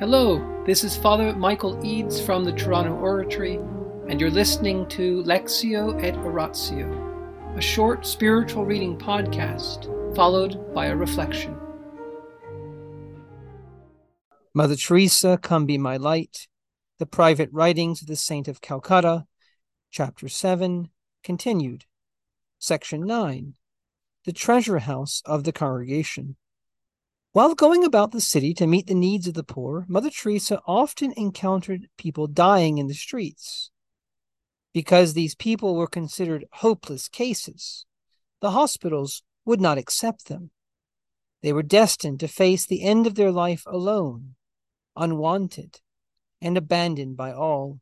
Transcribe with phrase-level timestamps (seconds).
[0.00, 3.60] Hello, this is Father Michael Eades from the Toronto Oratory,
[4.08, 9.86] and you're listening to Lectio et Oratio, a short spiritual reading podcast
[10.16, 11.56] followed by a reflection.
[14.52, 16.48] Mother Teresa, Come Be My Light,
[16.98, 19.26] The Private Writings of the Saint of Calcutta,
[19.92, 20.90] Chapter 7,
[21.22, 21.84] continued.
[22.58, 23.54] Section 9,
[24.24, 26.34] The Treasure House of the Congregation.
[27.34, 31.12] While going about the city to meet the needs of the poor, Mother Teresa often
[31.16, 33.72] encountered people dying in the streets.
[34.72, 37.86] Because these people were considered hopeless cases,
[38.40, 40.52] the hospitals would not accept them.
[41.42, 44.36] They were destined to face the end of their life alone,
[44.94, 45.80] unwanted,
[46.40, 47.80] and abandoned by all.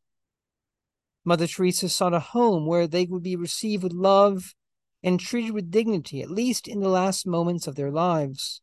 [1.26, 4.54] Mother Teresa sought a home where they would be received with love
[5.02, 8.62] and treated with dignity, at least in the last moments of their lives.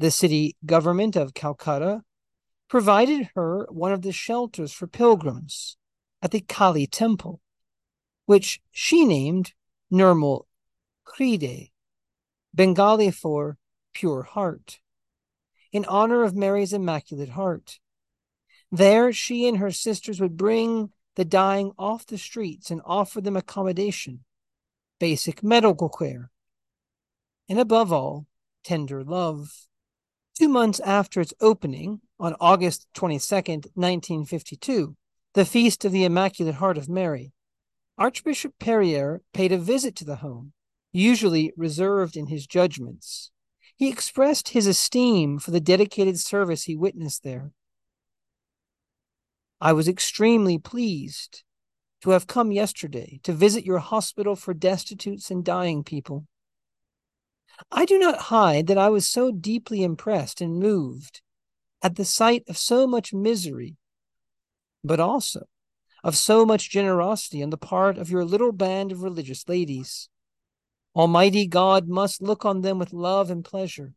[0.00, 2.02] The city government of Calcutta
[2.68, 5.76] provided her one of the shelters for pilgrims
[6.22, 7.40] at the Kali temple,
[8.24, 9.54] which she named
[9.92, 10.46] Nirmal
[11.04, 11.72] Hriday,
[12.54, 13.58] Bengali for
[13.92, 14.78] pure heart,
[15.72, 17.80] in honor of Mary's Immaculate Heart.
[18.70, 23.36] There, she and her sisters would bring the dying off the streets and offer them
[23.36, 24.24] accommodation,
[25.00, 26.30] basic medical care,
[27.48, 28.26] and above all,
[28.62, 29.66] tender love.
[30.38, 33.34] Two months after its opening, on August 22,
[33.74, 34.94] 1952,
[35.34, 37.32] the feast of the Immaculate Heart of Mary,
[37.98, 40.52] Archbishop Périer paid a visit to the home,
[40.92, 43.32] usually reserved in his judgments.
[43.74, 47.50] He expressed his esteem for the dedicated service he witnessed there.
[49.60, 51.42] I was extremely pleased
[52.02, 56.28] to have come yesterday to visit your hospital for destitutes and dying people.
[57.70, 61.22] I do not hide that I was so deeply impressed and moved
[61.82, 63.76] at the sight of so much misery,
[64.84, 65.46] but also
[66.04, 70.08] of so much generosity on the part of your little band of religious ladies.
[70.94, 73.94] Almighty God must look on them with love and pleasure.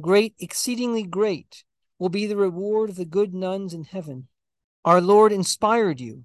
[0.00, 1.64] Great, exceedingly great,
[1.98, 4.28] will be the reward of the good nuns in heaven.
[4.84, 6.24] Our Lord inspired you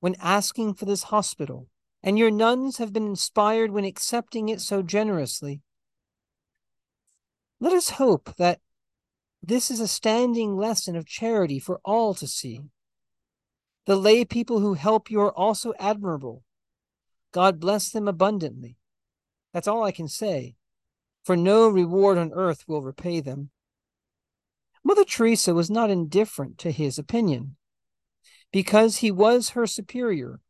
[0.00, 1.68] when asking for this hospital
[2.02, 5.62] and your nuns have been inspired when accepting it so generously.
[7.60, 8.60] Let us hope that
[9.42, 12.60] this is a standing lesson of charity for all to see.
[13.86, 16.44] The lay people who help you are also admirable.
[17.32, 18.76] God bless them abundantly.
[19.52, 20.56] That's all I can say,
[21.24, 23.50] for no reward on earth will repay them.
[24.84, 27.56] Mother Teresa was not indifferent to his opinion.
[28.52, 30.40] Because he was her superior,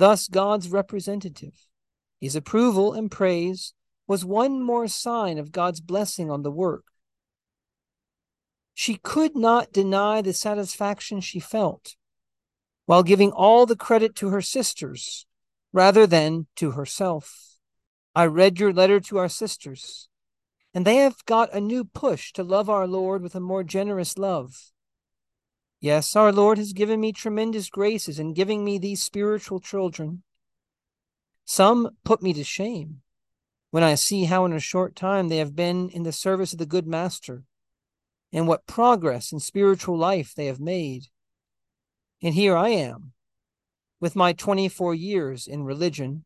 [0.00, 1.66] thus God's representative.
[2.20, 3.74] His approval and praise
[4.06, 6.84] was one more sign of God's blessing on the work.
[8.74, 11.96] She could not deny the satisfaction she felt,
[12.86, 15.26] while giving all the credit to her sisters
[15.72, 17.58] rather than to herself.
[18.14, 20.08] I read your letter to our sisters,
[20.72, 24.16] and they have got a new push to love our Lord with a more generous
[24.16, 24.72] love.
[25.80, 30.22] Yes, our Lord has given me tremendous graces in giving me these spiritual children.
[31.46, 33.00] Some put me to shame
[33.70, 36.58] when I see how in a short time they have been in the service of
[36.58, 37.44] the good Master,
[38.32, 41.06] and what progress in spiritual life they have made.
[42.22, 43.12] And here I am,
[44.00, 46.24] with my 24 years in religion.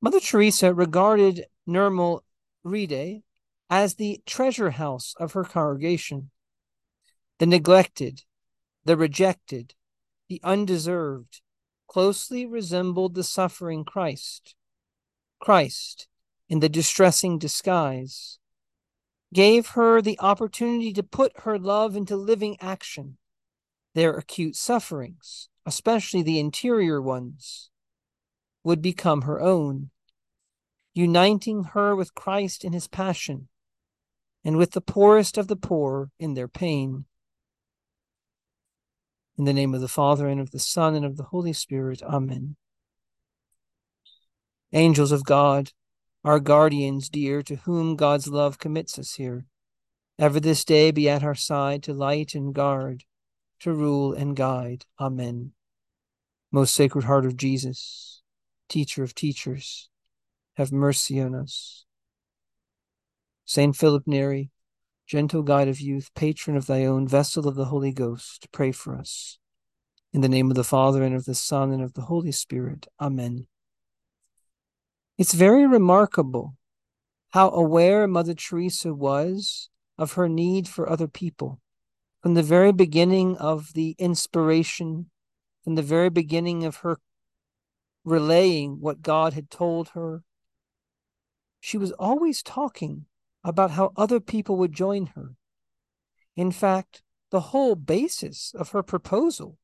[0.00, 2.20] Mother Teresa regarded Nirmal
[2.64, 3.22] Hriday
[3.68, 6.30] as the treasure house of her congregation,
[7.38, 8.22] the neglected,
[8.84, 9.74] the rejected,
[10.28, 11.40] the undeserved,
[11.86, 14.54] closely resembled the suffering Christ.
[15.40, 16.08] Christ,
[16.48, 18.38] in the distressing disguise,
[19.32, 23.18] gave her the opportunity to put her love into living action.
[23.94, 27.70] Their acute sufferings, especially the interior ones,
[28.64, 29.90] would become her own,
[30.94, 33.48] uniting her with Christ in his passion
[34.44, 37.04] and with the poorest of the poor in their pain.
[39.38, 42.02] In the name of the Father, and of the Son, and of the Holy Spirit.
[42.02, 42.56] Amen.
[44.72, 45.72] Angels of God,
[46.24, 49.46] our guardians dear, to whom God's love commits us here,
[50.18, 53.04] ever this day be at our side to light and guard,
[53.60, 54.84] to rule and guide.
[55.00, 55.52] Amen.
[56.50, 58.22] Most Sacred Heart of Jesus,
[58.68, 59.90] Teacher of teachers,
[60.54, 61.84] have mercy on us.
[63.44, 64.50] Saint Philip Neri,
[65.06, 68.96] gentle guide of youth, patron of thy own, vessel of the Holy Ghost, pray for
[68.96, 69.38] us.
[70.12, 72.86] In the name of the Father, and of the Son, and of the Holy Spirit.
[73.00, 73.46] Amen.
[75.18, 76.56] It's very remarkable
[77.30, 81.60] how aware Mother Teresa was of her need for other people.
[82.22, 85.10] From the very beginning of the inspiration,
[85.64, 86.98] from the very beginning of her
[88.04, 90.22] relaying what God had told her,
[91.60, 93.06] she was always talking
[93.44, 95.34] about how other people would join her.
[96.36, 99.58] In fact, the whole basis of her proposal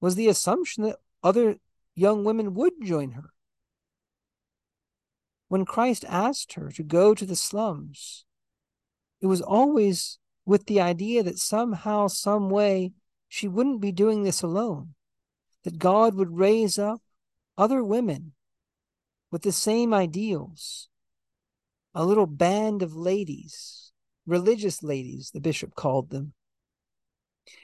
[0.00, 1.56] was the assumption that other
[1.94, 3.30] young women would join her.
[5.48, 8.24] When Christ asked her to go to the slums,
[9.20, 12.92] it was always with the idea that somehow, some way,
[13.28, 14.94] she wouldn't be doing this alone,
[15.64, 17.00] that God would raise up
[17.58, 18.32] other women
[19.30, 20.88] with the same ideals,
[21.96, 23.90] a little band of ladies,
[24.26, 26.34] religious ladies, the bishop called them.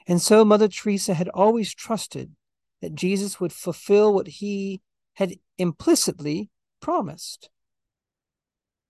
[0.07, 2.33] And so Mother Teresa had always trusted
[2.81, 4.81] that Jesus would fulfill what he
[5.15, 6.49] had implicitly
[6.81, 7.51] promised.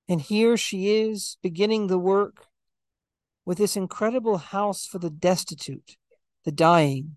[0.08, 2.46] And here she is beginning the work
[3.44, 5.96] with this incredible house for the destitute,
[6.44, 7.16] the dying,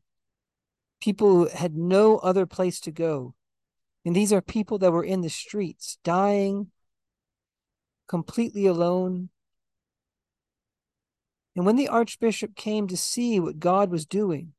[1.00, 3.36] people who had no other place to go.
[4.04, 6.72] And these are people that were in the streets, dying,
[8.08, 9.30] completely alone.
[11.56, 14.54] And when the Archbishop came to see what God was doing,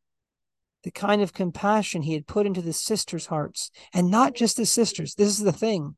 [0.83, 4.67] the kind of compassion he had put into the sisters' hearts, and not just the
[4.67, 5.97] sisters, this is the thing.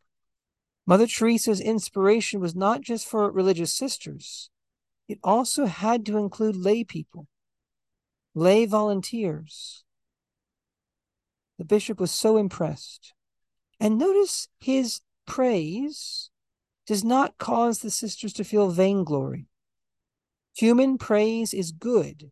[0.87, 4.51] Mother Teresa's inspiration was not just for religious sisters,
[5.09, 7.27] it also had to include lay people,
[8.35, 9.85] lay volunteers.
[11.59, 13.15] The bishop was so impressed.
[13.81, 16.31] And notice his praise
[16.89, 19.47] does not cause the sisters to feel vainglory.
[20.57, 22.31] Human praise is good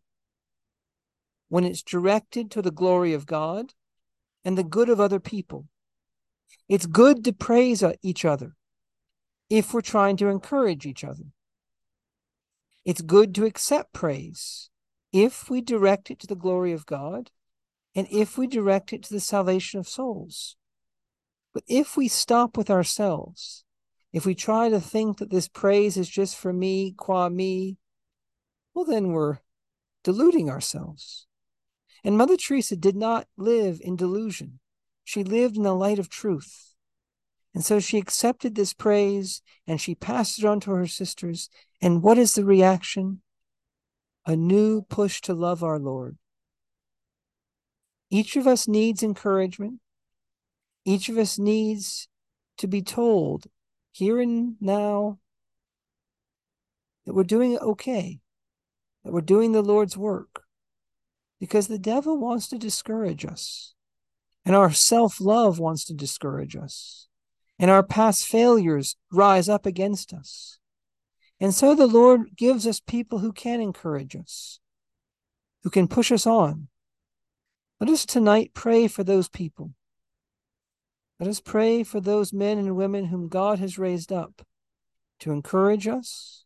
[1.47, 3.75] when it's directed to the glory of God
[4.43, 5.67] and the good of other people.
[6.67, 8.55] It's good to praise each other
[9.47, 11.25] if we're trying to encourage each other.
[12.83, 14.71] It's good to accept praise
[15.13, 17.29] if we direct it to the glory of God
[17.93, 20.55] and if we direct it to the salvation of souls.
[21.53, 23.63] But if we stop with ourselves,
[24.13, 27.77] if we try to think that this praise is just for me, qua me,
[28.73, 29.39] well, then we're
[30.03, 31.27] deluding ourselves.
[32.03, 34.59] And Mother Teresa did not live in delusion.
[35.03, 36.75] She lived in the light of truth.
[37.53, 41.49] And so she accepted this praise and she passed it on to her sisters.
[41.81, 43.21] And what is the reaction?
[44.25, 46.17] A new push to love our Lord.
[48.09, 49.79] Each of us needs encouragement.
[50.85, 52.07] Each of us needs
[52.57, 53.47] to be told
[53.97, 55.17] here and now
[57.05, 58.19] that we're doing okay,
[59.03, 60.43] that we're doing the Lord's work,
[61.39, 63.73] because the devil wants to discourage us.
[64.45, 67.07] And our self love wants to discourage us.
[67.57, 70.59] And our past failures rise up against us.
[71.39, 74.59] And so the Lord gives us people who can encourage us,
[75.63, 76.67] who can push us on.
[77.79, 79.71] Let us tonight pray for those people.
[81.19, 84.43] Let us pray for those men and women whom God has raised up
[85.19, 86.45] to encourage us,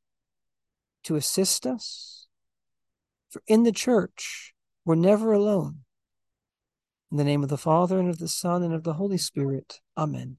[1.04, 2.28] to assist us.
[3.30, 4.54] For in the church,
[4.86, 5.80] we're never alone.
[7.12, 9.82] In the name of the Father, and of the Son, and of the Holy Spirit.
[9.98, 10.38] Amen.